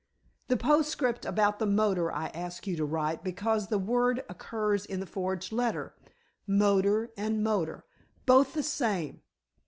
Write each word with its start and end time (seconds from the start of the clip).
The 0.47 0.57
postscript 0.57 1.25
about 1.27 1.59
the 1.59 1.67
motor 1.67 2.11
I 2.11 2.29
asked 2.29 2.65
you 2.65 2.75
to 2.75 2.83
write 2.85 3.23
because 3.23 3.67
the 3.67 3.77
word 3.77 4.23
occurs 4.27 4.83
in 4.83 4.99
the 4.99 5.05
forged 5.05 5.51
letter. 5.51 5.93
Motor 6.47 7.11
and 7.15 7.43
motor 7.43 7.85
both 8.25 8.53
the 8.53 8.63
same." 8.63 9.21